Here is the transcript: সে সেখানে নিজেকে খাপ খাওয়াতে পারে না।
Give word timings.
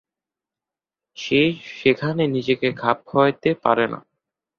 সে 1.17 1.41
সেখানে 1.75 2.23
নিজেকে 2.27 2.67
খাপ 2.73 2.97
খাওয়াতে 3.07 3.49
পারে 3.63 3.85
না। 3.87 3.99